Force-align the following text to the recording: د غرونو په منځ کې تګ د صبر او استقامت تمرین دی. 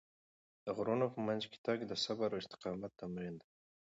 د 0.65 0.67
غرونو 0.77 1.05
په 1.13 1.19
منځ 1.27 1.41
کې 1.51 1.57
تګ 1.65 1.79
د 1.87 1.93
صبر 2.05 2.29
او 2.33 2.41
استقامت 2.43 2.91
تمرین 3.01 3.33
دی. 3.41 3.47